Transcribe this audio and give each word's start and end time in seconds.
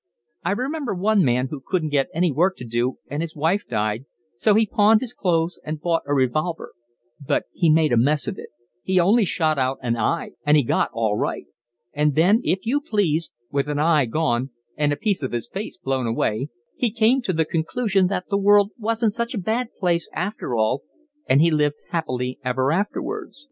I 0.43 0.49
remember 0.53 0.95
one 0.95 1.23
man 1.23 1.49
who 1.51 1.61
couldn't 1.63 1.91
get 1.91 2.07
any 2.11 2.31
work 2.31 2.57
to 2.57 2.65
do 2.65 2.97
and 3.07 3.21
his 3.21 3.35
wife 3.35 3.67
died, 3.69 4.05
so 4.35 4.55
he 4.55 4.65
pawned 4.65 4.99
his 4.99 5.13
clothes 5.13 5.59
and 5.63 5.79
bought 5.79 6.01
a 6.07 6.13
revolver; 6.15 6.71
but 7.23 7.43
he 7.53 7.69
made 7.69 7.93
a 7.93 7.97
mess 7.97 8.27
of 8.27 8.39
it, 8.39 8.49
he 8.81 8.99
only 8.99 9.25
shot 9.25 9.59
out 9.59 9.77
an 9.83 9.95
eye 9.95 10.31
and 10.43 10.57
he 10.57 10.63
got 10.63 10.89
all 10.91 11.15
right. 11.17 11.45
And 11.93 12.15
then, 12.15 12.41
if 12.43 12.65
you 12.65 12.81
please, 12.81 13.29
with 13.51 13.67
an 13.67 13.77
eye 13.77 14.05
gone 14.05 14.49
and 14.75 14.91
a 14.91 14.95
piece 14.95 15.21
of 15.21 15.33
his 15.33 15.47
face 15.47 15.77
blow 15.77 16.01
away, 16.01 16.49
he 16.75 16.89
came 16.89 17.21
to 17.21 17.31
the 17.33 17.45
conclusion 17.45 18.07
that 18.07 18.27
the 18.27 18.39
world 18.39 18.71
wasn't 18.79 19.13
such 19.13 19.35
a 19.35 19.37
bad 19.37 19.67
place 19.79 20.09
after 20.15 20.55
all, 20.55 20.81
and 21.29 21.41
he 21.41 21.51
lived 21.51 21.75
happily 21.91 22.39
ever 22.43 22.71
afterwards. 22.71 23.39